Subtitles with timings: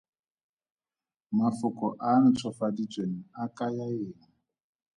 [1.37, 4.21] Mafoko a a ntshofaditsweng a kaya eng?